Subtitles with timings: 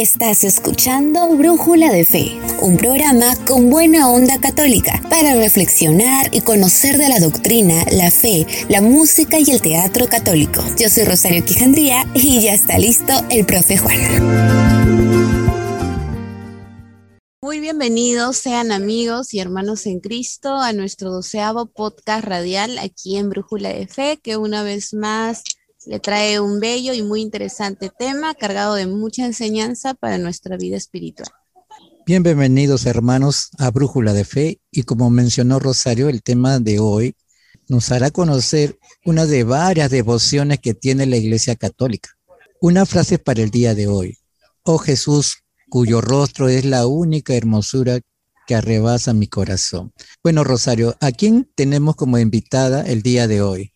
[0.00, 6.96] Estás escuchando Brújula de Fe, un programa con buena onda católica para reflexionar y conocer
[6.96, 10.64] de la doctrina, la fe, la música y el teatro católico.
[10.78, 13.98] Yo soy Rosario Quijandría y ya está listo el profe Juan.
[17.42, 23.28] Muy bienvenidos sean amigos y hermanos en Cristo a nuestro doceavo podcast radial aquí en
[23.28, 25.42] Brújula de Fe, que una vez más
[25.86, 30.76] le trae un bello y muy interesante tema cargado de mucha enseñanza para nuestra vida
[30.76, 31.28] espiritual.
[32.06, 37.14] Bienvenidos hermanos a Brújula de Fe y como mencionó Rosario, el tema de hoy
[37.68, 42.10] nos hará conocer una de varias devociones que tiene la Iglesia Católica.
[42.60, 44.18] Una frase para el día de hoy.
[44.64, 48.00] Oh Jesús, cuyo rostro es la única hermosura
[48.46, 49.92] que arrebasa mi corazón.
[50.22, 53.72] Bueno, Rosario, ¿a quién tenemos como invitada el día de hoy?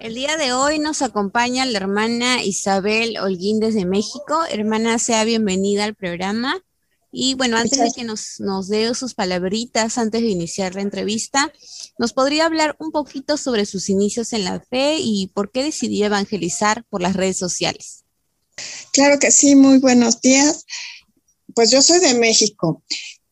[0.00, 4.40] El día de hoy nos acompaña la hermana Isabel Holguín desde México.
[4.50, 6.64] Hermana, sea bienvenida al programa.
[7.12, 11.52] Y bueno, antes de que nos, nos dé sus palabritas, antes de iniciar la entrevista,
[11.98, 16.06] ¿nos podría hablar un poquito sobre sus inicios en la fe y por qué decidió
[16.06, 18.04] evangelizar por las redes sociales?
[18.92, 20.64] Claro que sí, muy buenos días.
[21.54, 22.82] Pues yo soy de México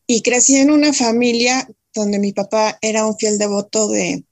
[0.05, 4.23] y crecí en una familia donde mi papá era un fiel devoto de,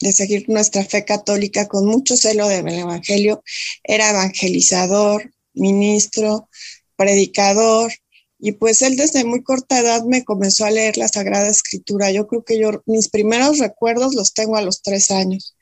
[0.00, 3.42] de seguir nuestra fe católica con mucho celo del Evangelio.
[3.82, 6.48] Era evangelizador, ministro,
[6.96, 7.92] predicador,
[8.38, 12.10] y pues él desde muy corta edad me comenzó a leer la Sagrada Escritura.
[12.10, 15.56] Yo creo que yo mis primeros recuerdos los tengo a los tres años.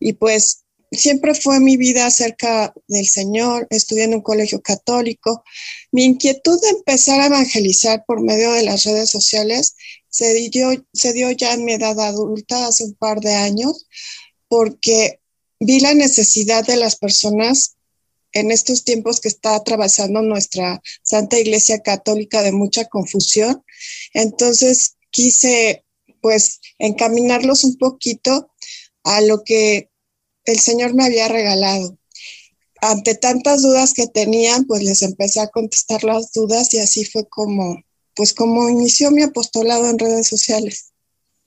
[0.00, 5.44] Y pues siempre fue mi vida cerca del Señor, estudié en un colegio católico.
[5.92, 9.76] Mi inquietud de empezar a evangelizar por medio de las redes sociales
[10.08, 13.86] se dio, se dio ya en mi edad adulta, hace un par de años,
[14.48, 15.20] porque
[15.60, 17.76] vi la necesidad de las personas
[18.32, 23.64] en estos tiempos que está atravesando nuestra Santa Iglesia Católica de mucha confusión.
[24.12, 25.84] Entonces quise
[26.20, 28.50] pues encaminarlos un poquito
[29.04, 29.90] a lo que
[30.44, 31.98] el Señor me había regalado.
[32.80, 37.28] Ante tantas dudas que tenían, pues les empecé a contestar las dudas y así fue
[37.28, 37.82] como
[38.18, 40.90] pues como inició mi apostolado en redes sociales.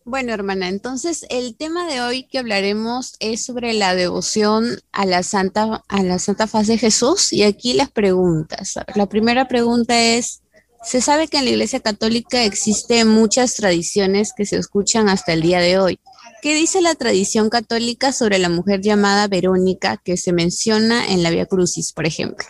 [0.06, 5.22] Bueno, hermana, entonces el tema de hoy que hablaremos es sobre la devoción a la
[5.22, 7.34] Santa, a la Santa Faz de Jesús.
[7.34, 8.76] Y aquí las preguntas.
[8.96, 10.44] La primera pregunta es,
[10.82, 15.42] se sabe que en la Iglesia Católica existen muchas tradiciones que se escuchan hasta el
[15.42, 16.00] día de hoy.
[16.42, 21.32] ¿Qué dice la tradición católica sobre la mujer llamada Verónica que se menciona en la
[21.32, 22.48] Vía Crucis, por ejemplo?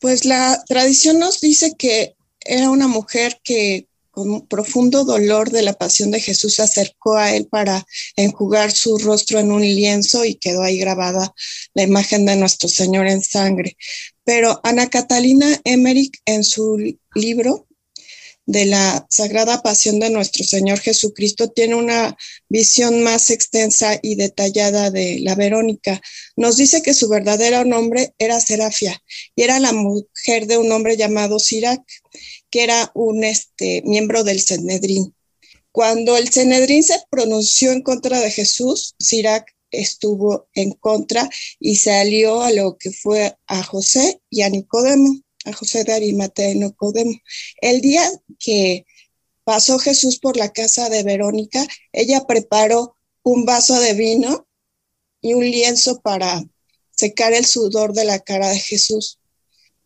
[0.00, 5.72] Pues la tradición nos dice que era una mujer que con profundo dolor de la
[5.72, 7.84] pasión de Jesús se acercó a él para
[8.14, 11.34] enjugar su rostro en un lienzo y quedó ahí grabada
[11.74, 13.76] la imagen de nuestro Señor en sangre.
[14.22, 17.66] Pero Ana Catalina Emmerich en su libro
[18.46, 22.16] de la Sagrada Pasión de nuestro Señor Jesucristo tiene una
[22.48, 26.00] visión más extensa y detallada de la Verónica.
[26.36, 29.02] Nos dice que su verdadero nombre era Serafia
[29.34, 31.82] y era la mujer de un hombre llamado Sirac
[32.50, 35.12] que era un este, miembro del Cenedrín.
[35.72, 41.28] Cuando el Cenedrín se pronunció en contra de Jesús, Sirac estuvo en contra
[41.58, 45.92] y se alió a lo que fue a José y a Nicodemo, a José de
[45.92, 47.12] Arimatea y Nicodemo.
[47.60, 48.84] El día que
[49.44, 54.46] pasó Jesús por la casa de Verónica, ella preparó un vaso de vino
[55.20, 56.44] y un lienzo para
[56.90, 59.18] secar el sudor de la cara de Jesús.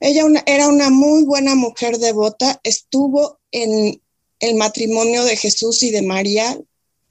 [0.01, 4.01] Ella era una muy buena mujer devota, estuvo en
[4.41, 6.59] el matrimonio de Jesús y de María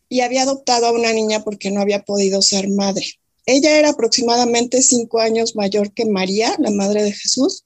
[0.09, 3.05] y había adoptado a una niña porque no había podido ser madre.
[3.45, 7.63] Ella era aproximadamente cinco años mayor que María, la madre de Jesús,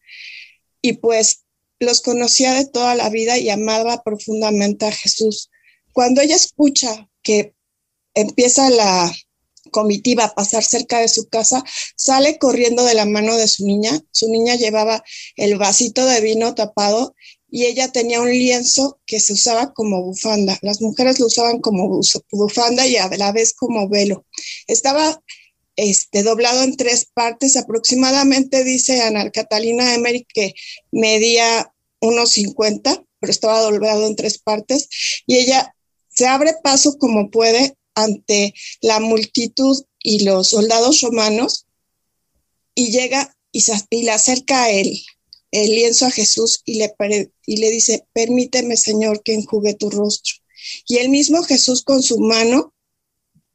[0.81, 1.43] y pues
[1.79, 5.49] los conocía de toda la vida y amaba profundamente a Jesús.
[5.93, 7.53] Cuando ella escucha que
[8.13, 9.11] empieza la
[9.71, 11.63] comitiva a pasar cerca de su casa,
[11.95, 13.99] sale corriendo de la mano de su niña.
[14.11, 15.03] Su niña llevaba
[15.35, 17.15] el vasito de vino tapado
[17.49, 20.57] y ella tenía un lienzo que se usaba como bufanda.
[20.61, 22.01] Las mujeres lo usaban como
[22.31, 24.25] bufanda y a la vez como velo.
[24.67, 25.21] Estaba
[25.75, 30.53] este, doblado en tres partes, aproximadamente dice Ana Catalina Emery que
[30.91, 34.89] medía unos 50, pero estaba doblado en tres partes
[35.25, 35.75] y ella
[36.09, 41.67] se abre paso como puede ante la multitud y los soldados romanos
[42.75, 43.63] y llega y,
[44.03, 44.99] le acerca el,
[45.51, 46.93] el lienzo a Jesús y le,
[47.45, 50.35] y le dice, permíteme Señor que enjugue tu rostro.
[50.87, 52.73] Y el mismo Jesús con su mano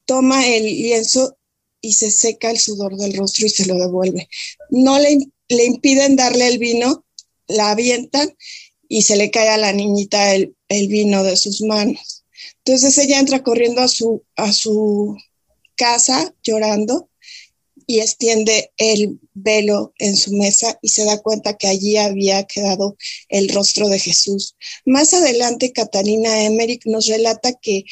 [0.05, 1.37] toma el lienzo
[1.81, 4.28] y se seca el sudor del rostro y se lo devuelve.
[4.70, 5.19] No le,
[5.49, 7.05] le impiden darle el vino
[7.49, 8.37] la avientan
[8.88, 12.25] y se le cae a la niñita el, vino de sus manos.
[12.64, 15.17] Entonces ella entra corriendo a su, a su
[15.76, 17.08] casa llorando
[17.87, 22.96] y extiende el velo en su mesa y se da cuenta que allí había quedado
[23.29, 24.56] el rostro de Jesús.
[24.84, 27.84] Más adelante, Catalina Emmerich nos relata que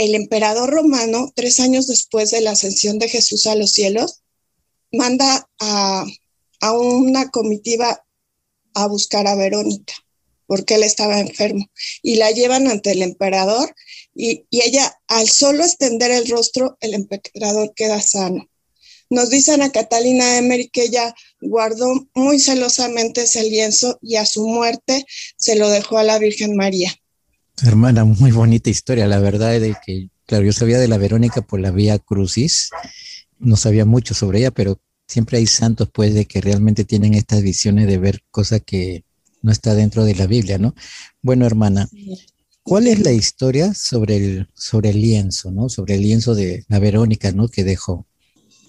[0.00, 4.22] el emperador romano, tres años después de la ascensión de Jesús a los cielos,
[4.90, 6.06] manda a,
[6.72, 8.02] una comitiva
[8.74, 9.94] a buscar a Verónica
[10.46, 11.64] porque él estaba enfermo
[12.02, 13.74] y la llevan ante el emperador
[14.14, 18.50] y, y ella al solo extender el rostro el emperador queda sano
[19.10, 24.46] nos dicen a Catalina Emery que ella guardó muy celosamente ese lienzo y a su
[24.46, 25.04] muerte
[25.36, 26.94] se lo dejó a la Virgen María.
[27.62, 31.42] Hermana, muy bonita historia, la verdad es de que, claro, yo sabía de la Verónica
[31.42, 32.70] por la Vía Crucis,
[33.38, 37.42] no sabía mucho sobre ella, pero siempre hay santos pues de que realmente tienen estas
[37.42, 39.04] visiones de ver cosas que
[39.42, 40.74] no está dentro de la Biblia, ¿no?
[41.20, 41.88] Bueno, hermana,
[42.62, 45.68] ¿cuál es la historia sobre el, sobre el lienzo, ¿no?
[45.68, 47.48] Sobre el lienzo de la Verónica, ¿no?
[47.48, 48.06] Que dejó.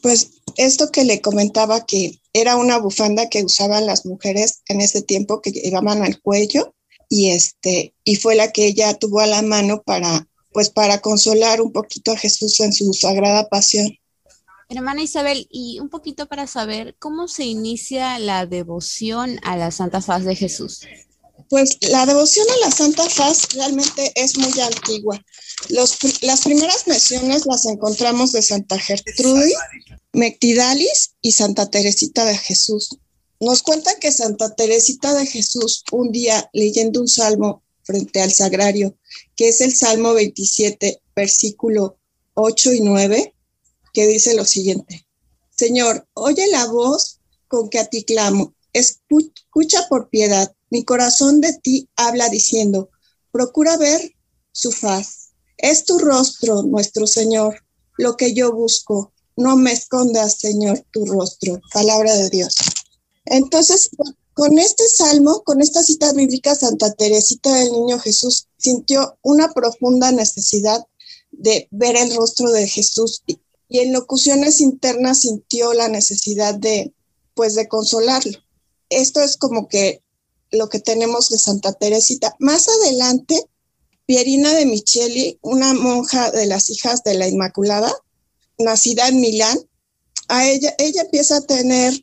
[0.02, 5.02] Pues esto que le comentaba que era una bufanda que usaban las mujeres en ese
[5.02, 6.74] tiempo que llevaban al cuello
[7.12, 11.62] y este y fue la que ella tuvo a la mano para pues para consolar
[11.62, 13.94] un poquito a Jesús en su sagrada pasión.
[14.70, 20.02] Hermana Isabel, y un poquito para saber cómo se inicia la devoción a la Santa
[20.02, 20.82] Faz de Jesús.
[21.50, 25.22] Pues la devoción a la Santa Faz realmente es muy antigua.
[25.70, 29.58] las primeras menciones las encontramos de Santa Gertrudis,
[30.14, 32.98] Mectidalis y Santa Teresita de Jesús.
[33.42, 38.96] Nos cuenta que Santa Teresita de Jesús, un día leyendo un salmo frente al sagrario,
[39.36, 41.98] que es el Salmo 27, versículo
[42.36, 43.34] 8 y 9,
[43.94, 45.08] que dice lo siguiente.
[45.50, 51.54] Señor, oye la voz con que a ti clamo, escucha por piedad mi corazón de
[51.54, 52.92] ti habla diciendo,
[53.32, 54.14] procura ver
[54.52, 55.32] su faz.
[55.58, 57.66] Es tu rostro, nuestro Señor,
[57.98, 59.14] lo que yo busco.
[59.36, 61.60] No me escondas, Señor, tu rostro.
[61.74, 62.56] Palabra de Dios.
[63.26, 63.92] Entonces,
[64.34, 70.12] con este salmo, con esta cita bíblica, Santa Teresita del Niño Jesús sintió una profunda
[70.12, 70.86] necesidad
[71.32, 73.40] de ver el rostro de Jesús y,
[73.70, 76.94] en locuciones internas sintió la necesidad de,
[77.36, 78.38] pues, de consolarlo.
[78.90, 80.04] Esto es como que
[80.52, 82.36] lo que tenemos de Santa Teresita.
[82.40, 83.42] Más adelante,
[84.06, 87.94] Pierina de Micheli, una monja de las hijas de la Inmaculada,
[88.58, 89.58] nacida en Milán,
[90.28, 91.94] a ella, ella empieza a tener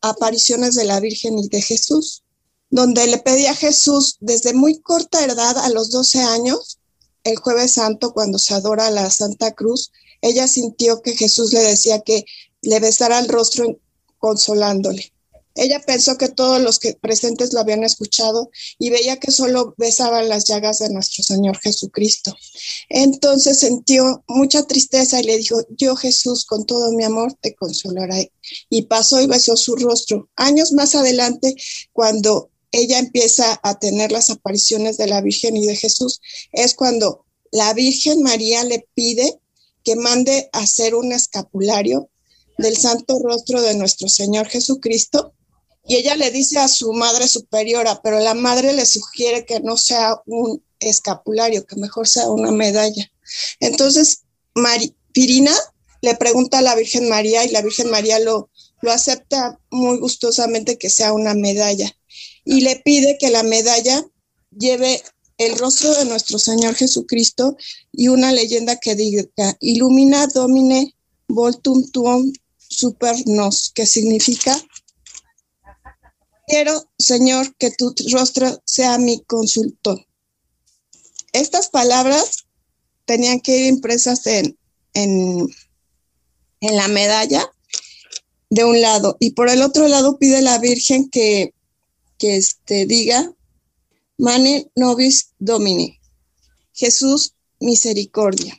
[0.00, 2.22] apariciones de la Virgen y de Jesús,
[2.70, 6.78] donde le pedía a Jesús desde muy corta edad, a los 12 años,
[7.24, 9.90] el jueves santo, cuando se adora la Santa Cruz,
[10.20, 12.24] ella sintió que Jesús le decía que
[12.62, 13.78] le besara el rostro
[14.18, 15.12] consolándole.
[15.56, 20.28] Ella pensó que todos los que presentes lo habían escuchado y veía que solo besaban
[20.28, 22.36] las llagas de nuestro Señor Jesucristo.
[22.90, 28.32] Entonces sintió mucha tristeza y le dijo, yo Jesús con todo mi amor te consolaré.
[28.68, 30.28] Y pasó y besó su rostro.
[30.36, 31.54] Años más adelante,
[31.92, 36.20] cuando ella empieza a tener las apariciones de la Virgen y de Jesús,
[36.52, 39.40] es cuando la Virgen María le pide
[39.82, 42.10] que mande hacer un escapulario
[42.58, 45.32] del santo rostro de nuestro Señor Jesucristo
[45.88, 49.76] y ella le dice a su madre superiora, pero la madre le sugiere que no
[49.76, 53.10] sea un escapulario, que mejor sea una medalla.
[53.60, 54.22] Entonces,
[55.12, 55.54] Pirina
[56.02, 58.50] le pregunta a la Virgen María y la Virgen María lo,
[58.82, 61.96] lo acepta muy gustosamente que sea una medalla
[62.44, 64.04] y le pide que la medalla
[64.56, 65.02] lleve
[65.38, 67.56] el rostro de nuestro Señor Jesucristo
[67.92, 69.26] y una leyenda que diga
[69.60, 70.94] Illumina Domine
[71.28, 72.32] Voltum Tuum
[72.68, 74.58] Super Nos, que significa
[76.46, 80.06] Quiero, Señor, que tu rostro sea mi consultor.
[81.32, 82.46] Estas palabras
[83.04, 84.56] tenían que ir impresas en,
[84.94, 85.48] en,
[86.60, 87.50] en la medalla
[88.48, 91.52] de un lado y por el otro lado pide la Virgen que,
[92.18, 93.32] que este, diga,
[94.18, 96.00] Mane nobis domini,
[96.72, 98.56] Jesús misericordia.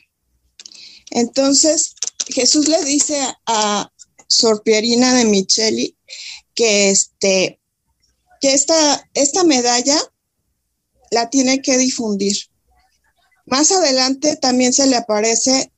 [1.10, 1.94] Entonces,
[2.28, 3.90] Jesús le dice a
[4.26, 5.96] Sor Pierina de Micheli
[6.54, 7.57] que este
[8.40, 9.96] que esta, esta medalla
[11.10, 12.36] la tiene que difundir.
[13.46, 15.72] Más adelante también se le aparece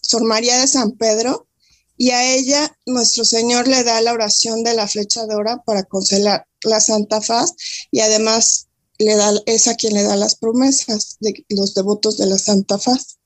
[0.00, 1.48] Sor María de San Pedro
[1.96, 5.84] y a ella nuestro Señor le da la oración de la flecha de oro para
[5.84, 7.54] consolar la Santa Faz
[7.90, 8.68] y además
[8.98, 12.78] le da, es a quien le da las promesas de los devotos de la Santa
[12.78, 13.18] Faz.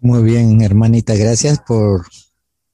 [0.00, 2.06] Muy bien, hermanita, gracias por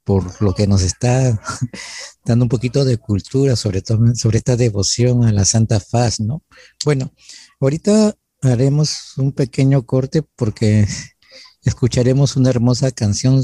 [0.04, 1.40] por lo que nos está
[2.24, 6.42] dando un poquito de cultura sobre todo sobre esta devoción a la Santa Faz, ¿no?
[6.84, 7.12] Bueno,
[7.60, 10.86] ahorita haremos un pequeño corte porque
[11.64, 13.42] escucharemos una hermosa canción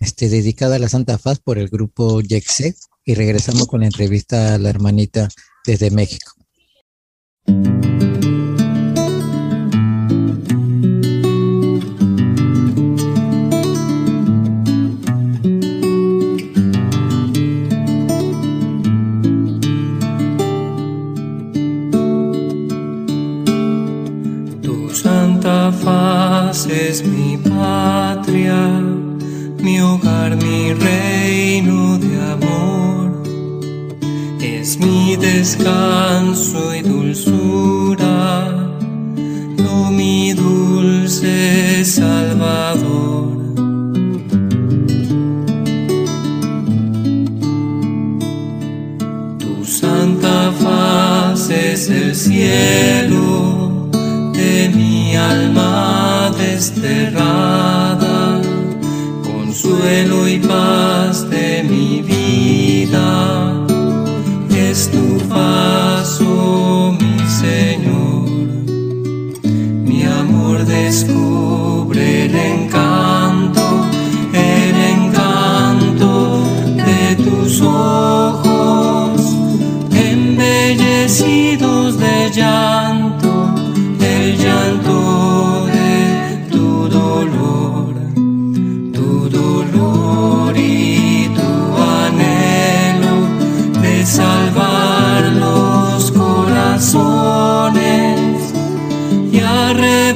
[0.00, 4.54] este, dedicada a la Santa Faz por el grupo Yexet y regresamos con la entrevista
[4.54, 5.28] a la hermanita
[5.64, 6.32] desde México.
[26.54, 28.54] Es mi patria,
[29.58, 33.22] mi hogar, mi reino de amor.
[34.40, 38.52] Es mi descanso y dulzura,
[39.64, 43.34] no mi dulce Salvador.
[49.40, 53.03] Tu santa faz es el cielo
[59.84, 60.38] consuelo y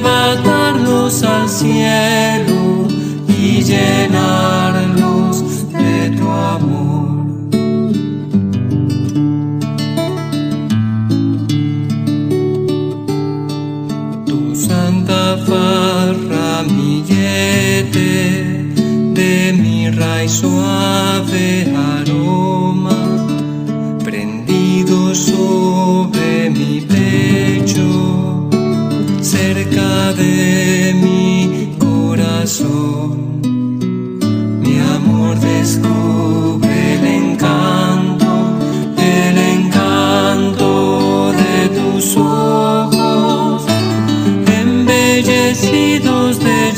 [0.03, 2.87] arrebatarlos al cielo
[3.27, 7.27] y llenarlos de tu amor.
[14.25, 16.63] Tu santa farra
[19.13, 21.68] de mi raíz suave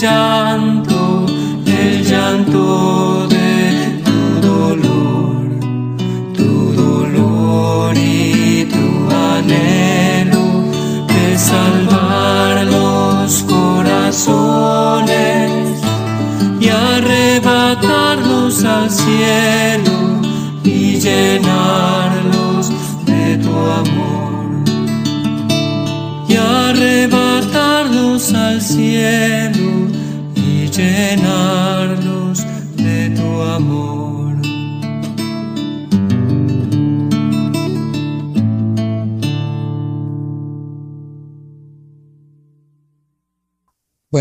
[0.03, 0.90] embellecidos de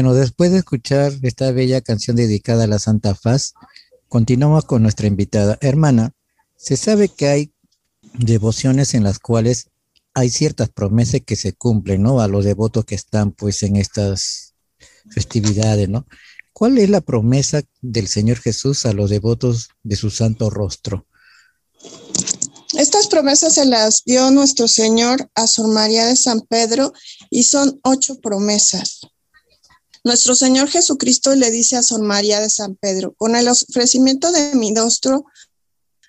[0.00, 3.52] Bueno, después de escuchar esta bella canción dedicada a la Santa Faz,
[4.08, 5.58] continuamos con nuestra invitada.
[5.60, 6.12] Hermana,
[6.56, 7.52] se sabe que hay
[8.14, 9.68] devociones en las cuales
[10.14, 12.22] hay ciertas promesas que se cumplen, ¿no?
[12.22, 14.54] A los devotos que están pues en estas
[15.10, 16.06] festividades, ¿no?
[16.54, 21.06] ¿Cuál es la promesa del Señor Jesús a los devotos de su santo rostro?
[22.72, 26.94] Estas promesas se las dio nuestro Señor a Sor María de San Pedro
[27.28, 29.00] y son ocho promesas.
[30.02, 34.54] Nuestro Señor Jesucristo le dice a San María de San Pedro, con el ofrecimiento de
[34.54, 35.26] mi nostro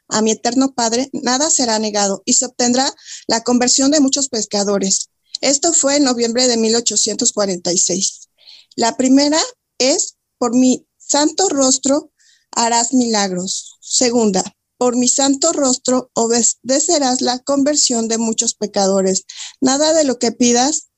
[0.08, 2.94] a mi eterno Padre, nada será negado y se obtendrá
[3.28, 5.10] la conversión de muchos pescadores.
[5.40, 8.30] Esto fue en noviembre de 1846.
[8.76, 9.40] La primera
[9.78, 12.12] es, por mi santo rostro
[12.52, 13.78] harás milagros.
[13.82, 14.44] Segunda,
[14.78, 19.26] por mi santo rostro obedecerás la conversión de muchos pecadores.
[19.62, 20.90] Nada de lo que pidas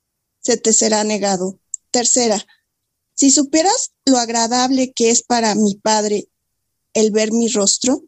[0.41, 1.59] se te será negado.
[1.91, 2.45] Tercera,
[3.15, 6.29] si supieras lo agradable que es para mi Padre
[6.93, 8.03] el ver mi rostro.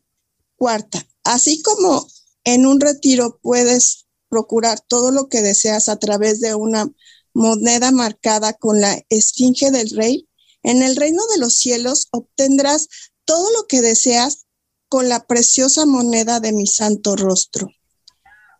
[0.57, 2.07] Cuarta, así como
[2.43, 6.89] en un retiro puedes procurar todo lo que deseas a través de una
[7.33, 10.27] moneda marcada con la esfinge del rey,
[10.63, 12.87] en el reino de los cielos obtendrás
[13.25, 14.45] todo lo que deseas
[14.87, 17.69] con la preciosa moneda de mi santo rostro.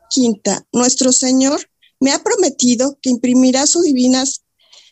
[0.10, 4.45] Quinta, nuestro Señor me ha prometido que imprimirá sus divinas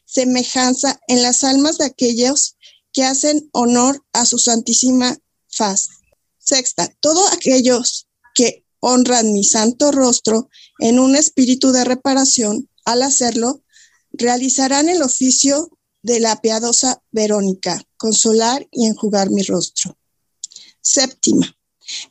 [0.06, 2.58] semejanza en las almas de aquellos
[2.92, 5.18] que hacen honor a su santísima
[5.50, 5.90] faz.
[6.38, 13.64] Sexta, todos aquellos que honran mi santo rostro en un espíritu de reparación, al hacerlo,
[14.12, 15.70] realizarán el oficio
[16.02, 19.98] de la piadosa Verónica, consolar y enjugar mi rostro.
[20.82, 21.56] Séptima,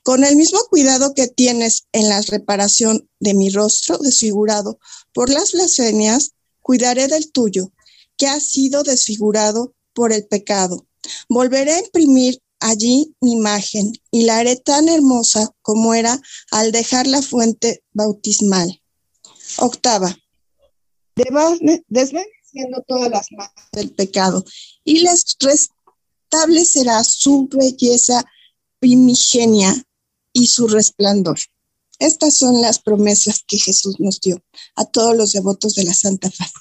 [0.03, 4.79] con el mismo cuidado que tienes en la reparación de mi rostro desfigurado
[5.13, 7.71] por las blasfemias, cuidaré del tuyo,
[8.16, 10.87] que ha sido desfigurado por el pecado.
[11.28, 17.07] Volveré a imprimir allí mi imagen y la haré tan hermosa como era al dejar
[17.07, 18.81] la fuente bautismal.
[19.59, 20.16] Octava,
[21.14, 24.45] desvaneciendo todas las manos del pecado
[24.85, 28.25] y les restablecerá su belleza
[28.78, 29.75] primigenia
[30.33, 31.38] y su resplandor.
[31.99, 34.42] Estas son las promesas que Jesús nos dio
[34.75, 36.52] a todos los devotos de la Santa Faz.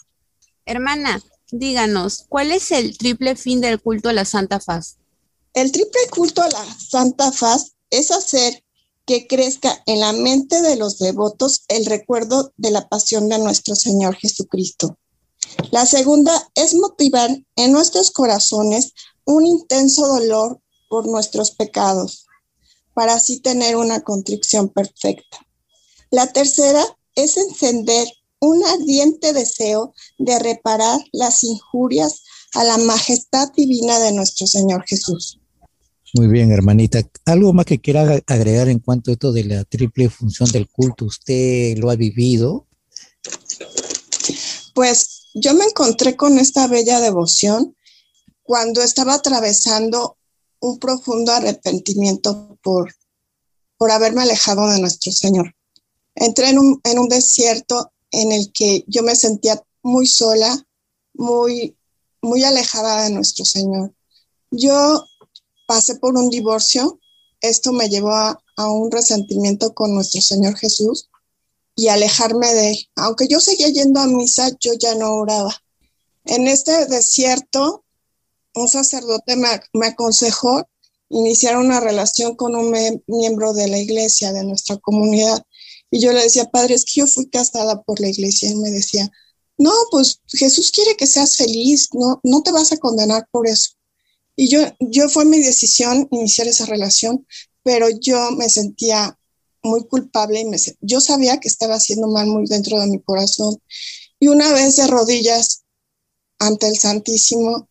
[0.65, 4.97] Hermana, díganos, ¿cuál es el triple fin del culto a la Santa Faz?
[5.53, 8.63] El triple culto a la Santa Faz es hacer
[9.05, 13.75] que crezca en la mente de los devotos el recuerdo de la pasión de nuestro
[13.75, 14.97] Señor Jesucristo.
[15.71, 18.93] La segunda es motivar en nuestros corazones
[19.25, 22.25] un intenso dolor por nuestros pecados,
[22.93, 25.39] para así tener una contrición perfecta.
[26.09, 26.83] La tercera
[27.15, 28.07] es encender
[28.41, 35.39] un ardiente deseo de reparar las injurias a la majestad divina de nuestro Señor Jesús.
[36.13, 37.07] Muy bien, hermanita.
[37.25, 41.05] ¿Algo más que quiera agregar en cuanto a esto de la triple función del culto?
[41.05, 42.67] ¿Usted lo ha vivido?
[44.73, 47.75] Pues yo me encontré con esta bella devoción
[48.43, 50.17] cuando estaba atravesando
[50.59, 52.93] un profundo arrepentimiento por,
[53.77, 55.55] por haberme alejado de nuestro Señor.
[56.15, 60.67] Entré en un, en un desierto en el que yo me sentía muy sola,
[61.13, 61.77] muy,
[62.21, 63.93] muy alejada de nuestro Señor.
[64.51, 65.05] Yo
[65.67, 66.99] pasé por un divorcio,
[67.39, 71.09] esto me llevó a, un resentimiento con nuestro Señor Jesús
[71.75, 72.89] y alejarme de él.
[72.95, 75.55] Aunque yo seguía yendo a misa, yo ya no oraba.
[76.25, 77.83] En este desierto
[78.53, 80.67] un sacerdote me, aconsejó
[81.09, 82.73] iniciar una relación con un
[83.07, 85.43] miembro de la iglesia, de nuestra comunidad.
[85.91, 88.49] Y yo le decía, padre, es que yo fui casada por la iglesia.
[88.49, 89.11] Y me decía,
[89.57, 93.71] no, pues Jesús quiere que seas feliz, no, no te vas a condenar por eso.
[94.35, 97.27] Y yo, yo fue mi decisión iniciar esa relación,
[97.63, 99.17] pero yo me sentía
[99.63, 103.61] muy culpable y me, yo sabía que estaba haciendo mal muy dentro de mi corazón.
[104.19, 105.63] Y una vez de rodillas
[106.39, 107.69] ante el Santísimo,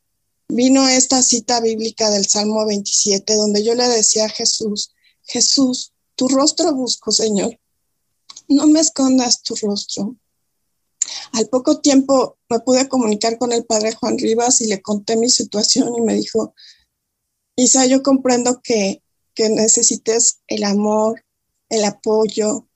[0.48, 6.28] vino esta cita bíblica del Salmo 27, donde yo le decía a Jesús, Jesús, tu
[6.28, 7.59] rostro busco, Señor.
[8.50, 10.16] No me escondas tu rostro.
[11.32, 15.30] Al poco tiempo me pude comunicar con el padre Juan Rivas y le conté mi
[15.30, 16.52] situación y me dijo,
[17.54, 21.24] Isa, yo comprendo que, que necesites el amor,
[21.68, 22.66] el apoyo,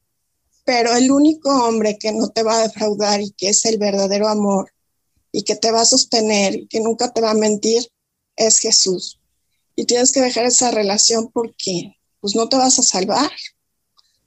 [0.64, 4.28] pero el único hombre que no te va a defraudar y que es el verdadero
[4.28, 4.72] amor
[5.32, 7.82] y que te va a sostener y que nunca te va a mentir
[8.36, 9.20] es Jesús.
[9.74, 13.32] Y tienes que dejar esa relación porque pues no te vas a salvar.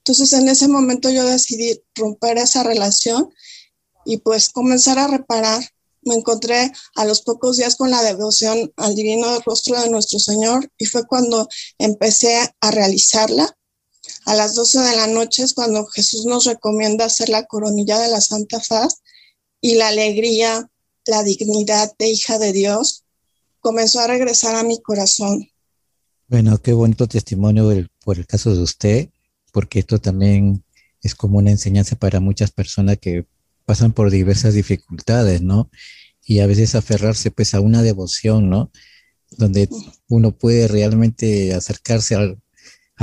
[0.08, 3.30] Entonces en ese momento yo decidí romper esa relación
[4.06, 5.62] y pues comenzar a reparar.
[6.02, 10.72] Me encontré a los pocos días con la devoción al divino rostro de nuestro Señor
[10.78, 13.54] y fue cuando empecé a realizarla.
[14.24, 18.08] A las 12 de la noche es cuando Jesús nos recomienda hacer la coronilla de
[18.08, 19.02] la Santa Faz
[19.60, 20.72] y la alegría,
[21.06, 23.04] la dignidad de hija de Dios
[23.60, 25.50] comenzó a regresar a mi corazón.
[26.30, 27.70] Bueno, qué bonito testimonio
[28.06, 29.10] por el caso de usted,
[29.58, 30.64] porque esto también
[31.02, 33.26] es como una enseñanza para muchas personas que
[33.66, 35.72] pasan por diversas dificultades, ¿no?
[36.24, 38.70] Y a veces aferrarse pues a una devoción, ¿no?
[39.32, 39.68] Donde
[40.10, 42.40] uno puede realmente acercarse al,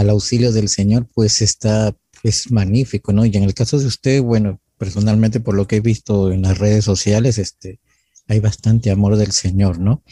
[0.08, 3.26] auxilio del Señor, pues está, es magnífico, ¿no?
[3.26, 6.58] Y en el caso de usted, bueno, personalmente por lo que he visto en las
[6.58, 7.80] redes sociales, este,
[8.28, 10.04] hay bastante amor del Señor, ¿no?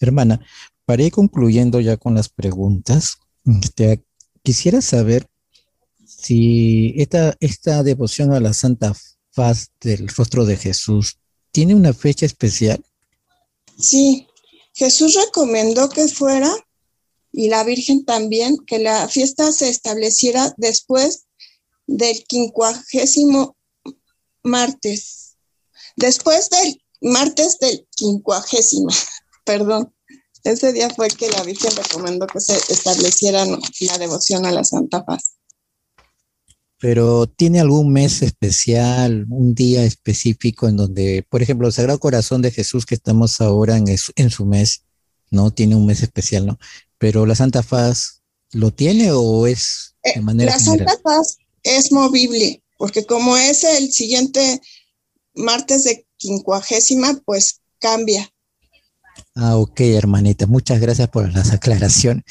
[0.00, 0.44] Hermana,
[0.86, 4.02] para ir concluyendo ya con las preguntas, este,
[4.42, 5.28] quisiera saber
[6.24, 8.94] si esta, esta devoción a la Santa
[9.30, 11.18] Faz del rostro de Jesús
[11.50, 12.82] tiene una fecha especial.
[13.78, 14.26] Sí,
[14.72, 16.52] Jesús recomendó que fuera,
[17.32, 21.26] y la Virgen también, que la fiesta se estableciera después
[21.86, 23.56] del quincuagésimo
[24.42, 25.36] martes,
[25.96, 28.94] después del martes del quincuagésima,
[29.44, 29.92] perdón.
[30.44, 35.04] Ese día fue que la Virgen recomendó que se estableciera la devoción a la Santa
[35.04, 35.33] Paz.
[36.84, 42.42] Pero ¿tiene algún mes especial, un día específico en donde, por ejemplo, el Sagrado Corazón
[42.42, 44.84] de Jesús que estamos ahora en, en su mes,
[45.30, 45.50] ¿no?
[45.50, 46.58] Tiene un mes especial, ¿no?
[46.98, 48.20] Pero la Santa Paz
[48.54, 50.88] ¿Lo tiene o es de Eh, manera la general?
[50.88, 54.60] Santa Faz es movible, porque como es el siguiente
[55.34, 58.30] martes de quincuagésima, pues cambia.
[59.34, 60.46] Ah, ok, hermanita.
[60.46, 62.24] Muchas gracias por las aclaraciones.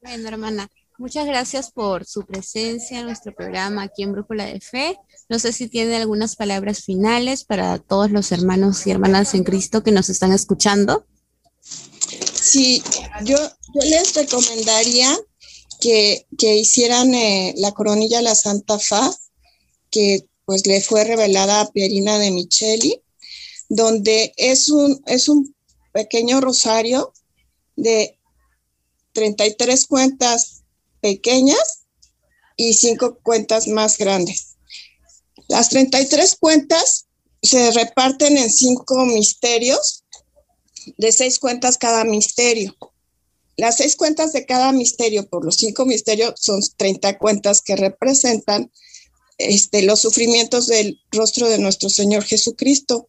[0.00, 4.98] Bueno, hermana, muchas gracias por su presencia en nuestro programa aquí en Brújula de Fe.
[5.28, 9.82] No sé si tiene algunas palabras finales para todos los hermanos y hermanas en Cristo
[9.82, 11.06] que nos están escuchando.
[11.60, 12.82] Sí,
[13.24, 15.16] yo, yo les recomendaría
[15.80, 19.30] que, que hicieran eh, la coronilla la Santa Faz,
[19.90, 23.02] que pues le fue revelada a Pierina de Micheli,
[23.68, 25.54] donde es un, es un
[25.92, 27.12] pequeño rosario
[27.76, 28.18] de
[29.12, 30.61] 33 cuentas
[31.02, 31.82] pequeñas
[32.56, 34.56] y 5 cuentas más grandes.
[35.48, 37.06] Las 33 cuentas
[37.42, 40.02] se reparten en 5 misterios
[40.96, 42.76] de seis cuentas cada misterio.
[43.56, 48.72] Las seis cuentas de cada misterio por los cinco misterios son 30 cuentas que representan
[49.38, 53.08] este, los sufrimientos del rostro de nuestro Señor Jesucristo.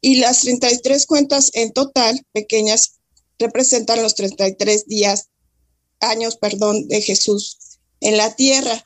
[0.00, 2.98] Y las 33 cuentas en total, pequeñas,
[3.38, 5.28] representan los 33 días,
[6.00, 7.58] años, perdón, de Jesús
[8.00, 8.82] en la tierra.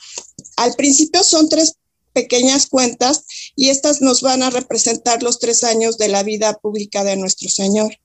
[0.56, 1.74] Al principio son tres
[2.12, 3.24] pequeñas cuentas
[3.56, 7.48] y estas nos van a representar los tres años de la vida pública de nuestro
[7.48, 7.96] Señor.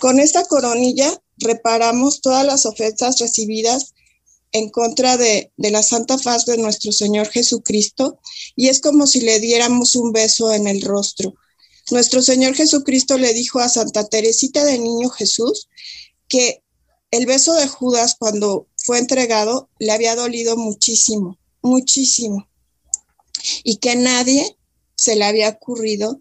[0.00, 3.94] Con esta coronilla reparamos todas las ofensas recibidas
[4.52, 8.18] en contra de, de, la santa faz de nuestro Señor Jesucristo
[8.56, 11.34] y es como si le diéramos un beso en el rostro.
[11.90, 15.68] Nuestro Señor Jesucristo le dijo a Santa Teresita de Niño Jesús
[16.28, 16.62] que
[17.10, 22.48] el beso de Judas cuando fue entregado le había dolido muchísimo, muchísimo.
[23.64, 24.56] Y que nadie
[24.94, 26.20] se le había ocurrido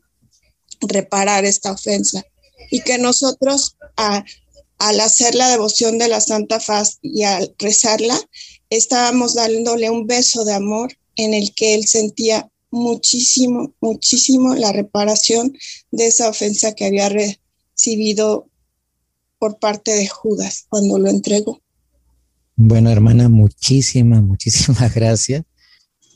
[0.81, 2.23] reparar esta ofensa.
[2.71, 8.19] Y que nosotros al hacer la devoción de la Santa Faz y al rezarla,
[8.69, 15.57] estábamos dándole un beso de amor en el que él sentía muchísimo, muchísimo la reparación
[15.91, 18.49] de esa ofensa que había recibido
[19.39, 21.61] por parte de Judas cuando lo entregó.
[22.55, 25.43] Bueno, hermana, muchísimas, muchísimas gracias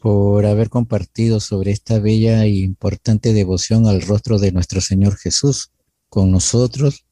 [0.01, 5.71] por haber compartido sobre esta bella e importante devoción al rostro de nuestro Señor Jesús
[6.09, 7.05] con nosotros,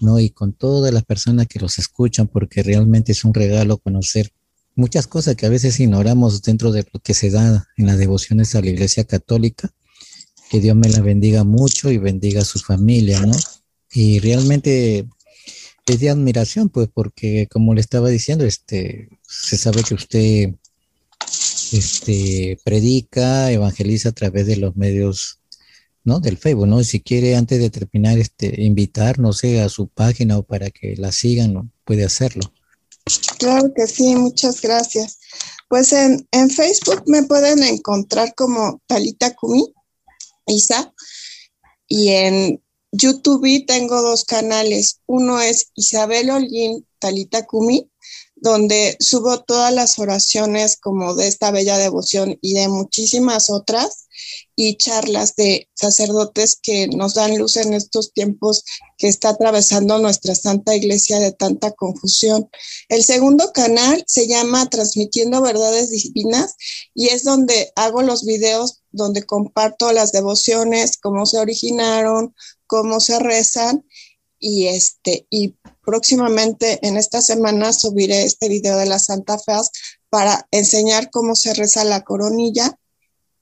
[0.00, 0.18] ¿no?
[0.18, 4.32] Y con todas las personas que los escuchan, porque realmente es un regalo conocer
[4.74, 8.54] muchas cosas que a veces ignoramos dentro de lo que se da en las devociones
[8.54, 9.70] a la Iglesia Católica.
[10.50, 13.36] Que Dios me la bendiga mucho y bendiga a su familia, ¿no?
[13.92, 15.06] Y realmente
[15.86, 20.54] es de admiración, pues, porque como le estaba diciendo, este, se sabe que usted
[21.72, 25.40] este, predica, evangeliza a través de los medios
[26.04, 26.20] ¿no?
[26.20, 26.84] Del Facebook, ¿no?
[26.84, 30.94] Si quiere antes de terminar, este, invitar, no sé, a su página o para que
[30.96, 32.52] la sigan, puede hacerlo.
[33.38, 35.18] Claro que sí, muchas gracias.
[35.68, 39.64] Pues en, en Facebook me pueden encontrar como Talita Kumi,
[40.46, 40.92] Isa,
[41.88, 42.62] y en
[42.96, 45.00] YouTube tengo dos canales.
[45.06, 47.90] Uno es Isabel Holguín Talita Kumi,
[48.36, 54.06] donde subo todas las oraciones como de esta bella devoción y de muchísimas otras
[54.54, 58.62] y charlas de sacerdotes que nos dan luz en estos tiempos
[58.96, 62.48] que está atravesando nuestra Santa Iglesia de tanta confusión.
[62.88, 66.54] El segundo canal se llama Transmitiendo Verdades Divinas
[66.94, 72.34] y es donde hago los videos donde comparto las devociones, cómo se originaron,
[72.74, 73.86] cómo se rezan
[74.40, 79.70] y este y próximamente en esta semana subiré este video de la Santa Faz
[80.10, 82.76] para enseñar cómo se reza la coronilla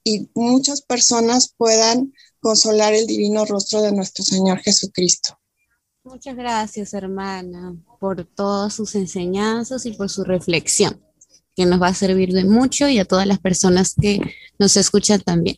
[0.03, 5.39] y muchas personas puedan consolar el divino rostro de nuestro Señor Jesucristo.
[6.03, 11.03] Muchas gracias, hermana, por todas sus enseñanzas y por su reflexión,
[11.55, 14.21] que nos va a servir de mucho y a todas las personas que
[14.59, 15.57] nos escuchan también.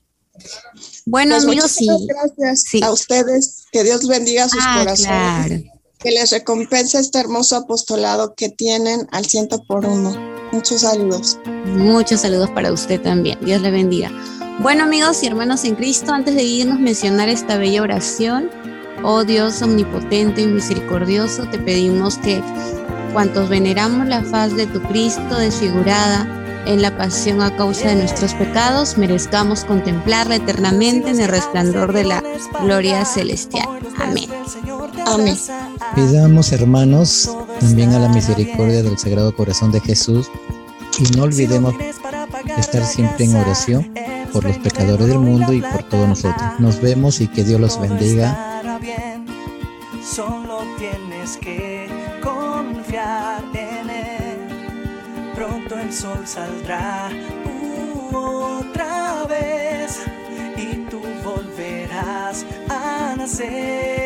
[1.05, 1.87] Bueno, pues amigos, sí.
[2.07, 2.83] Gracias sí.
[2.83, 3.65] a ustedes.
[3.71, 5.05] Que Dios bendiga sus ah, corazones.
[5.05, 5.63] Claro.
[5.99, 10.15] Que les recompense este hermoso apostolado que tienen al ciento por uno.
[10.51, 11.39] Muchos saludos.
[11.65, 13.37] Muchos saludos para usted también.
[13.41, 14.11] Dios le bendiga.
[14.59, 18.49] Bueno, amigos y hermanos en Cristo, antes de irnos mencionar esta bella oración,
[19.03, 22.41] oh Dios omnipotente y misericordioso, te pedimos que
[23.11, 28.33] cuantos veneramos la faz de tu Cristo desfigurada en la pasión a causa de nuestros
[28.33, 32.23] pecados, merezcamos contemplarla eternamente en el resplandor de la
[32.61, 33.67] gloria celestial.
[33.97, 34.29] Amén.
[35.05, 35.37] Amén.
[35.95, 40.29] Pidamos, hermanos, también a la misericordia del Sagrado Corazón de Jesús
[40.99, 41.75] y no olvidemos
[42.57, 43.93] estar siempre en oración
[44.31, 46.59] por los pecadores del mundo y por todos nosotros.
[46.59, 48.61] Nos vemos y que Dios los bendiga.
[56.23, 57.09] Saldrá
[58.13, 60.05] otra vez
[60.57, 64.04] y tú volverás a nacer.